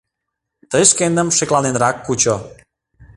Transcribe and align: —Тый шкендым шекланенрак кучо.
—Тый 0.71 0.83
шкендым 0.89 1.27
шекланенрак 1.37 1.97
кучо. 2.05 2.35